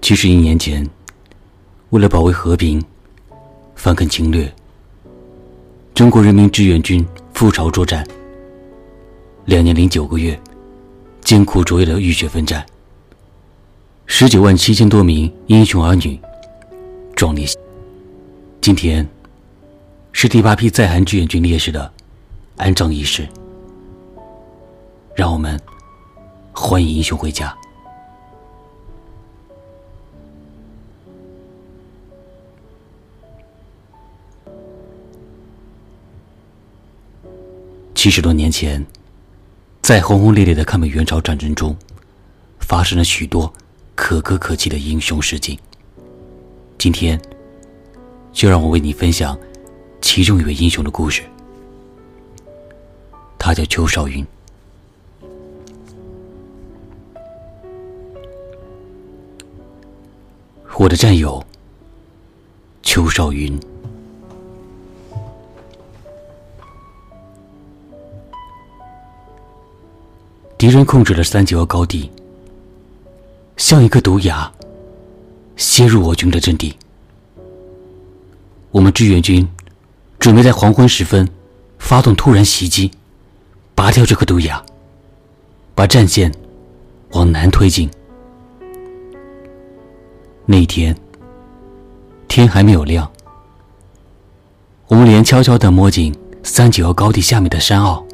[0.00, 0.88] 七十一年前，
[1.90, 2.80] 为了保卫和平，
[3.74, 4.52] 反抗侵略，
[5.94, 7.04] 中国人民志愿军
[7.34, 8.06] 赴朝作战，
[9.46, 10.38] 两年零九个月，
[11.22, 12.64] 艰苦卓越的浴血奋战，
[14.06, 16.16] 十九万七千多名英雄儿女，
[17.16, 17.44] 壮烈。
[18.60, 19.04] 今天，
[20.18, 21.92] 是第八批在韩志愿军烈士的
[22.56, 23.28] 安葬仪式，
[25.14, 25.60] 让我们
[26.54, 27.54] 欢迎英雄回家。
[37.94, 38.82] 七十多年前，
[39.82, 41.76] 在轰轰烈烈的抗美援朝战争中，
[42.60, 43.52] 发生了许多
[43.94, 45.60] 可歌可泣的英雄事迹。
[46.78, 47.20] 今天，
[48.32, 49.38] 就让我为你分享
[50.16, 51.22] 其中一位英雄的故事。
[53.38, 54.26] 他叫邱少云，
[60.78, 61.44] 我的战友
[62.82, 63.60] 邱少云。
[70.56, 72.10] 敌人控制了三九幺高地，
[73.58, 74.50] 像一颗毒牙，
[75.56, 76.74] 吸入我军的阵地。
[78.70, 79.46] 我们志愿军
[80.26, 81.28] 准备在黄昏时分
[81.78, 82.90] 发动突然袭击，
[83.76, 84.60] 拔掉这颗毒牙，
[85.72, 86.34] 把战线
[87.12, 87.88] 往南推进。
[90.44, 90.96] 那一天，
[92.26, 93.08] 天还没有亮，
[94.88, 98.04] 我们连悄悄地摸进三九幺高地下面的山坳。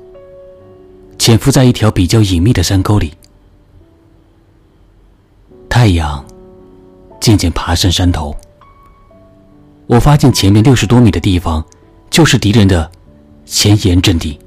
[1.19, 3.15] 潜伏在一条比较隐秘的山沟里，
[5.67, 6.23] 太阳
[7.19, 8.37] 渐渐爬上山头。
[9.87, 11.65] 我发现前面六十多米的地方
[12.13, 12.93] 就是敌人的
[13.47, 14.39] 前沿阵地，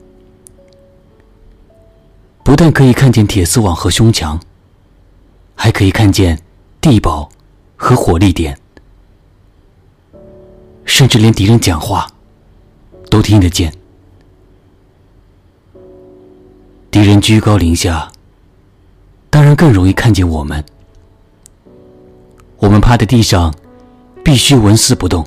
[2.43, 4.39] 不但可以看见铁丝网和胸墙，
[5.55, 6.39] 还可以看见
[6.79, 7.27] 地堡
[7.75, 8.55] 和火力点，
[10.85, 12.07] 甚至连敌人讲话
[13.09, 13.73] 都听得见。
[16.91, 18.11] 敌人居高临下，
[19.31, 20.63] 当然更容易看见我们。
[22.57, 23.51] 我们趴在地上，
[24.23, 25.25] 必须纹丝不动。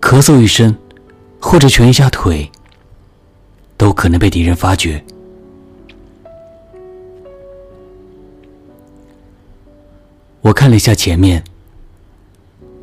[0.00, 0.76] 咳嗽一声，
[1.48, 2.50] 或者蜷一下腿，
[3.76, 5.02] 都可能被敌人发觉。
[10.40, 11.44] 我看了一下前面，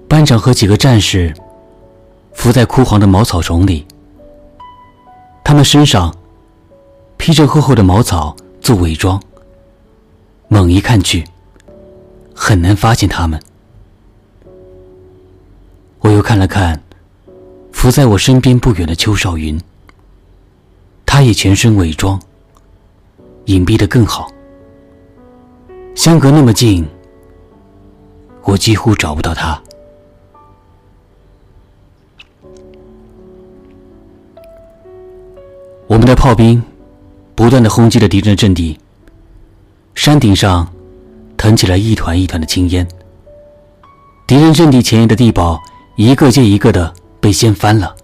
[0.08, 1.34] 班长和几个战士
[2.32, 3.86] 伏在枯黄的茅草丛里，
[5.44, 6.16] 他们身上。
[7.16, 9.22] 披着厚厚的茅草做伪装，
[10.50, 11.24] 猛一看去，
[12.36, 13.42] 很难发现他们。
[16.00, 16.83] 我又看了看
[17.84, 19.60] 伏在我身边不远的邱少云，
[21.06, 22.18] 他也全身伪装，
[23.48, 24.32] 隐蔽的更好。
[25.94, 26.88] 相隔那么近，
[28.44, 29.62] 我几乎找不到他。
[35.88, 36.64] 我们的炮兵。
[37.36, 38.80] 不断的轰击着敌人的阵地，
[39.94, 40.72] 山顶上
[41.36, 42.88] 腾起了一团一团的青烟。
[44.26, 45.60] 敌人阵地前沿的地堡
[45.98, 47.96] 一个接一个的被掀翻了。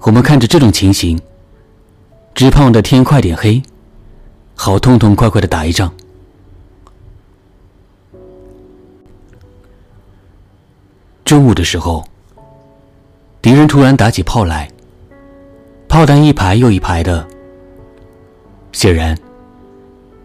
[0.00, 1.18] 我们看着这种情形，
[2.34, 3.62] 只盼望着天快点黑，
[4.54, 5.90] 好痛痛快快的打一仗。
[11.24, 12.04] 中午的时候，
[13.40, 14.70] 敌人突然打起炮来，
[15.88, 17.26] 炮弹一排又一排的。
[18.72, 19.16] 显然，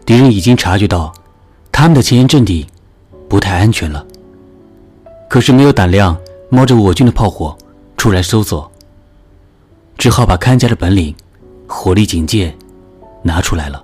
[0.04, 1.10] 敌人已经察觉到
[1.72, 2.66] 他们的前沿阵地
[3.30, 4.06] 不太安全了。
[5.30, 6.14] 可是没有胆量
[6.54, 7.56] 冒着我军的炮火
[7.96, 8.70] 出来搜索，
[9.96, 11.16] 只好把看家的本领——
[11.66, 12.54] 火力警戒
[13.22, 13.82] 拿出来了。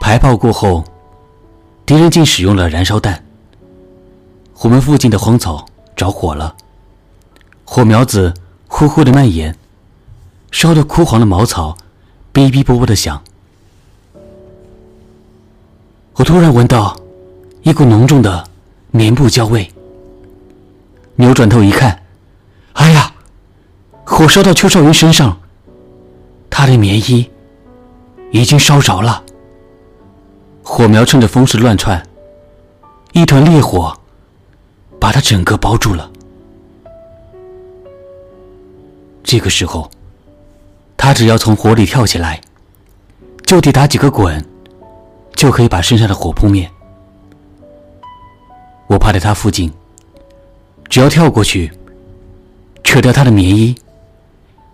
[0.00, 0.84] 排炮过后，
[1.84, 3.24] 敌人竟使用了燃烧弹。
[4.60, 5.66] 我们附近的荒草
[5.96, 6.54] 着火了，
[7.64, 8.32] 火苗子
[8.68, 9.58] 呼呼的蔓延，
[10.52, 11.76] 烧得枯黄的茅草。
[12.32, 13.20] 哔哔啵啵的响，
[16.14, 16.96] 我突然闻到
[17.62, 18.48] 一股浓重的
[18.92, 19.68] 棉布焦味。
[21.22, 22.02] 扭转头一看，
[22.72, 23.08] 哎呀，
[24.04, 25.38] 火烧到邱少云身上，
[26.50, 27.30] 他的棉衣
[28.32, 29.22] 已经烧着了。
[30.64, 32.04] 火苗趁着风势乱窜，
[33.12, 33.96] 一团烈火
[34.98, 36.10] 把他整个包住了。
[39.22, 39.88] 这个时候。
[40.96, 42.40] 他只要从火里跳起来，
[43.44, 44.44] 就地打几个滚，
[45.34, 46.70] 就可以把身上的火扑灭。
[48.86, 49.72] 我趴在他附近，
[50.92, 51.72] 只要跳过去，
[52.84, 53.74] 扯掉他的棉衣，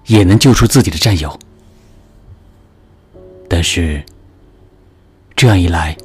[0.06, 1.38] 也能救出自己的战友。
[3.49, 4.05] 但是，
[5.37, 5.97] 这样一来，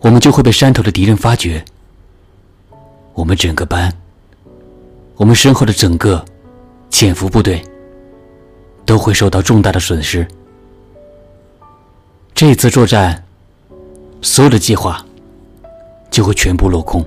[0.00, 1.64] 我们就会被山头的敌人发觉，
[3.14, 3.90] 我们整个班，
[5.14, 6.22] 我们身后的整个
[6.90, 7.64] 潜伏部队，
[8.84, 10.28] 都会受到重大的损失。
[12.34, 13.24] 这次作战，
[14.20, 15.02] 所有的计划
[16.10, 17.02] 就会全部落空。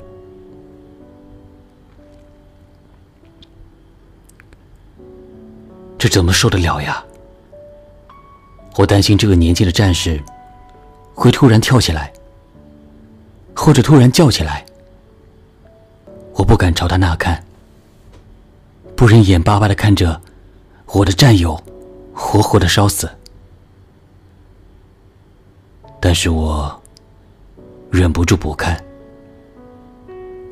[6.00, 7.04] 这怎么受得了呀？
[8.78, 10.24] 我担心这个年纪的战士
[11.14, 12.14] 会突然跳起来，
[13.54, 14.66] 或者突然叫起来。
[16.36, 17.44] 我不敢朝他那看，
[18.96, 20.22] 不忍眼巴巴的看着
[20.86, 21.62] 我的战友
[22.14, 23.10] 活活的烧死。
[26.00, 26.82] 但是我
[27.92, 28.82] 忍不住不看，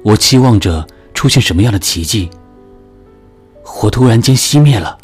[0.04, 2.30] 我期望着出现什么样的奇迹，
[3.64, 4.97] 火突然间熄灭了。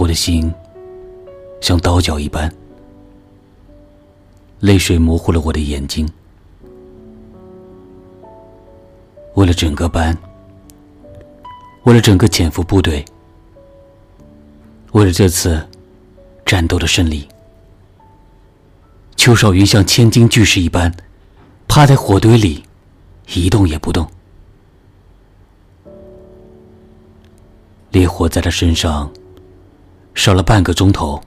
[0.00, 0.50] 我的心
[1.60, 2.50] 像刀绞一般，
[4.58, 6.08] 泪水模糊了我的眼睛。
[9.34, 10.16] 为了整个班，
[11.82, 13.04] 为了整个潜伏部队，
[14.92, 15.62] 为了这次
[16.46, 17.28] 战斗的胜利，
[19.16, 20.90] 邱少云像千斤巨石一般
[21.68, 22.64] 趴在火堆里，
[23.34, 24.10] 一动也不动。
[27.90, 29.12] 烈火在他身上。
[30.14, 31.20] 烧了半个钟头，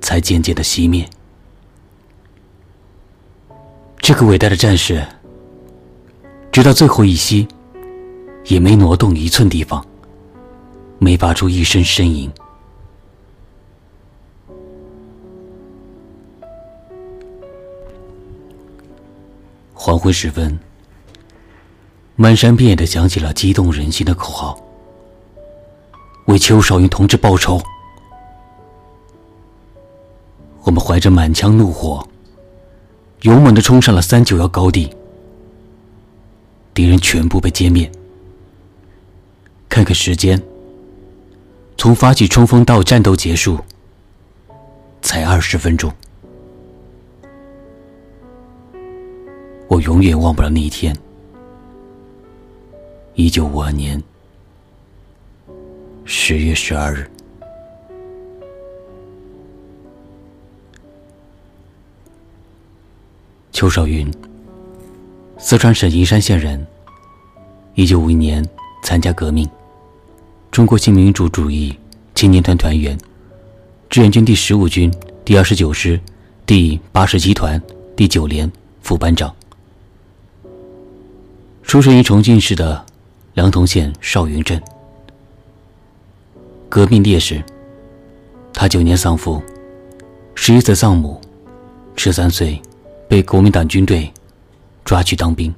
[0.00, 1.08] 才渐渐的熄灭。
[3.98, 5.04] 这个伟大的战士，
[6.52, 7.48] 直到最后一息，
[8.44, 9.84] 也没挪动一寸地方，
[10.98, 12.30] 没发出一声呻吟。
[19.72, 20.58] 黄昏时分，
[22.14, 24.58] 满山遍野的响起了激动人心的口号
[26.26, 27.60] ：“为邱少云同志报仇！”
[30.66, 32.04] 我们怀着满腔怒火，
[33.22, 34.90] 勇猛的冲上了三九幺高地。
[36.74, 37.88] 敌人全部被歼灭。
[39.68, 40.42] 看看时间，
[41.78, 43.60] 从发起冲锋到战斗结束，
[45.02, 45.88] 才二十分钟。
[49.68, 50.92] 我永远忘不了那一天。
[53.14, 54.02] 一九五二年
[56.04, 57.08] 十月十二日。
[63.56, 64.06] 邱少云，
[65.38, 66.62] 四川省营山县人。
[67.74, 68.46] 一九五一年
[68.82, 69.48] 参加革命，
[70.50, 71.74] 中国新民主主义
[72.14, 72.98] 青年团团员，
[73.88, 74.92] 志愿军第十五军
[75.24, 75.98] 第二十九师
[76.44, 77.58] 第八十七团
[77.96, 79.34] 第九连副班长。
[81.62, 82.84] 出生于重庆市的
[83.32, 84.62] 梁同县少云镇。
[86.68, 87.42] 革命烈士，
[88.52, 89.42] 他九年丧父，
[90.34, 91.18] 十一岁丧母，
[91.96, 92.60] 十三岁。
[93.08, 94.12] 被国民党军队
[94.84, 95.54] 抓去当兵。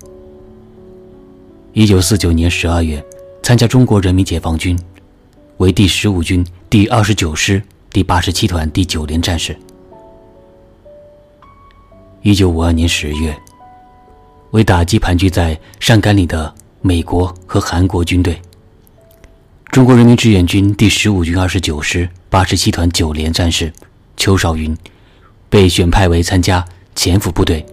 [1.73, 3.03] 一九四九年十二月，
[3.43, 4.79] 参加中国人民解放军，
[5.59, 9.57] 为第十五军第二十九师第八十七团第九连战士。
[12.23, 13.35] 一九五二年十月，
[14.51, 16.53] 为打击盘踞在上甘岭的
[16.83, 18.39] 美国和韩国军队，
[19.71, 23.73] 中国人民志愿军第十五军二十九师八十七团九连战士
[24.17, 24.77] 邱少云，
[25.49, 26.63] 被选派为参加。
[26.99, 27.65] 潜伏部队，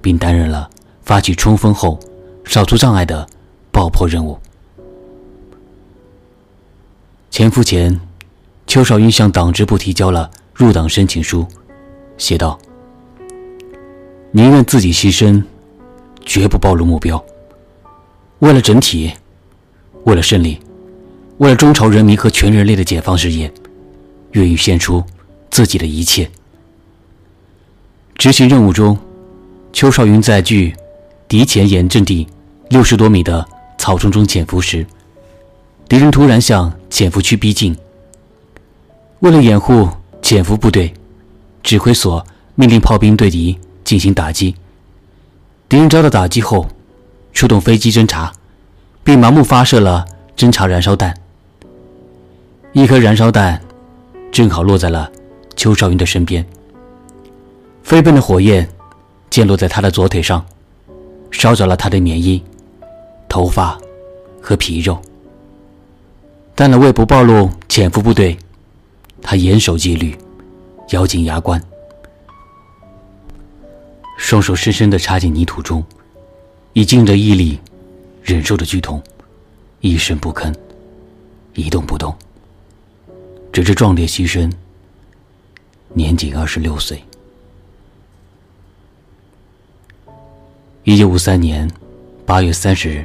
[0.00, 0.70] 并担任了
[1.02, 1.98] 发起冲锋后
[2.44, 3.26] 扫除障碍的
[3.72, 4.38] 爆破任务。
[7.32, 8.00] 潜伏前，
[8.68, 11.44] 邱少云向党支部提交了入党申请书，
[12.16, 12.56] 写道
[14.30, 15.42] ：“宁愿自己牺牲，
[16.24, 17.20] 绝不暴露目标。
[18.38, 19.12] 为了整体，
[20.04, 20.60] 为了胜利，
[21.38, 23.52] 为了中朝人民和全人类的解放事业，
[24.30, 25.02] 愿意献出
[25.50, 26.30] 自己的一切。”
[28.20, 28.98] 执行任务中，
[29.72, 30.76] 邱少云在距
[31.26, 32.28] 敌前沿阵地
[32.68, 33.42] 六十多米的
[33.78, 34.86] 草丛中潜伏时，
[35.88, 37.74] 敌人突然向潜伏区逼近。
[39.20, 39.88] 为了掩护
[40.20, 40.92] 潜伏部队，
[41.62, 42.22] 指挥所
[42.56, 44.54] 命令炮兵对敌进行打击。
[45.66, 46.68] 敌人遭到打击后，
[47.32, 48.30] 出动飞机侦察，
[49.02, 50.04] 并盲目发射了
[50.36, 51.14] 侦察燃烧弹。
[52.74, 53.58] 一颗燃烧弹
[54.30, 55.10] 正好落在了
[55.56, 56.44] 邱少云的身边。
[57.90, 58.68] 飞奔的火焰
[59.30, 60.46] 溅落在他的左腿上，
[61.32, 62.40] 烧着了他的棉衣、
[63.28, 63.76] 头发
[64.40, 64.96] 和皮肉。
[66.54, 68.38] 但为不暴露潜伏部队，
[69.20, 70.16] 他严守纪律，
[70.90, 71.60] 咬紧牙关，
[74.16, 75.84] 双手深深地插进泥土中，
[76.74, 77.58] 以尽着毅力
[78.22, 79.02] 忍受着剧痛，
[79.80, 80.54] 一声不吭，
[81.54, 82.16] 一动不动。
[83.52, 84.48] 直至壮烈牺牲，
[85.92, 87.02] 年仅二十六岁。
[90.84, 91.70] 一九五三年
[92.24, 93.04] 八月三十日，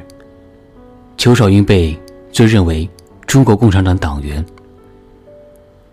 [1.18, 1.94] 邱少云被
[2.32, 2.88] 追认为
[3.26, 4.42] 中国共产党党员。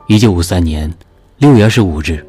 [0.08, 0.90] 一九五三年
[1.40, 2.26] 六月二十五日，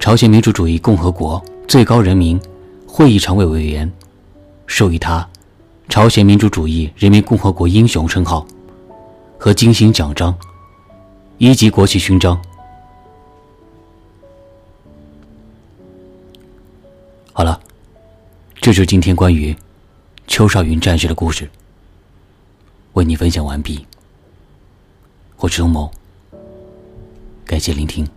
[0.00, 2.38] 朝鲜民主主义共和国最高人民
[2.84, 3.90] 会议常委委员
[4.66, 5.24] 授予他
[5.88, 8.44] 朝鲜民主主义人民共和国英雄称号
[9.38, 10.36] 和金星奖章、
[11.38, 12.36] 一级国旗勋章。
[18.64, 19.54] 这就是今天关于
[20.26, 21.50] 邱少云战士的故事，
[22.94, 23.86] 为你分享完毕。
[25.36, 25.92] 我是东某，
[27.44, 28.08] 感谢聆听。